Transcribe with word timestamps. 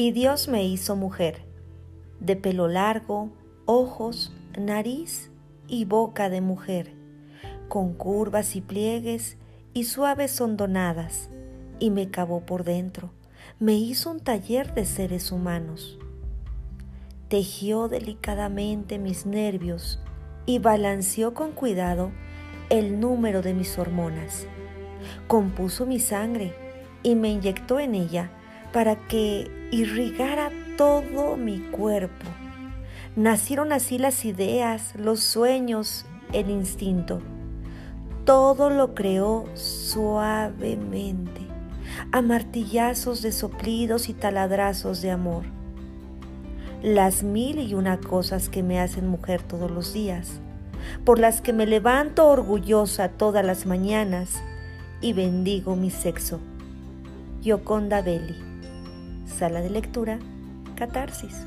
Y 0.00 0.12
Dios 0.12 0.48
me 0.48 0.64
hizo 0.64 0.96
mujer, 0.96 1.42
de 2.20 2.34
pelo 2.34 2.68
largo, 2.68 3.28
ojos, 3.66 4.32
nariz 4.58 5.30
y 5.68 5.84
boca 5.84 6.30
de 6.30 6.40
mujer, 6.40 6.94
con 7.68 7.92
curvas 7.92 8.56
y 8.56 8.62
pliegues 8.62 9.36
y 9.74 9.84
suaves 9.84 10.40
hondonadas, 10.40 11.28
y 11.80 11.90
me 11.90 12.10
cavó 12.10 12.46
por 12.46 12.64
dentro, 12.64 13.10
me 13.58 13.74
hizo 13.74 14.10
un 14.10 14.20
taller 14.20 14.72
de 14.72 14.86
seres 14.86 15.32
humanos. 15.32 15.98
Tejió 17.28 17.88
delicadamente 17.88 18.98
mis 18.98 19.26
nervios 19.26 20.00
y 20.46 20.60
balanceó 20.60 21.34
con 21.34 21.52
cuidado 21.52 22.10
el 22.70 23.00
número 23.00 23.42
de 23.42 23.52
mis 23.52 23.78
hormonas. 23.78 24.46
Compuso 25.28 25.84
mi 25.84 26.00
sangre 26.00 26.54
y 27.02 27.16
me 27.16 27.28
inyectó 27.28 27.78
en 27.78 27.94
ella 27.94 28.30
para 28.72 28.96
que 28.96 29.50
irrigara 29.70 30.50
todo 30.76 31.36
mi 31.36 31.58
cuerpo 31.58 32.26
Nacieron 33.16 33.72
así 33.72 33.98
las 33.98 34.24
ideas, 34.24 34.94
los 34.96 35.18
sueños, 35.18 36.06
el 36.32 36.48
instinto. 36.48 37.20
Todo 38.24 38.70
lo 38.70 38.94
creó 38.94 39.46
suavemente, 39.54 41.40
a 42.12 42.22
martillazos 42.22 43.20
de 43.20 43.32
soplidos 43.32 44.08
y 44.08 44.14
taladrazos 44.14 45.02
de 45.02 45.10
amor. 45.10 45.42
Las 46.84 47.24
mil 47.24 47.58
y 47.58 47.74
una 47.74 47.98
cosas 47.98 48.48
que 48.48 48.62
me 48.62 48.80
hacen 48.80 49.08
mujer 49.08 49.42
todos 49.42 49.72
los 49.72 49.92
días, 49.92 50.40
por 51.04 51.18
las 51.18 51.40
que 51.40 51.52
me 51.52 51.66
levanto 51.66 52.28
orgullosa 52.28 53.08
todas 53.08 53.44
las 53.44 53.66
mañanas 53.66 54.40
y 55.00 55.14
bendigo 55.14 55.74
mi 55.74 55.90
sexo. 55.90 56.38
Yoconda 57.42 58.02
Belli. 58.02 58.49
Sala 59.40 59.62
de 59.62 59.70
lectura, 59.70 60.18
Catarsis. 60.76 61.46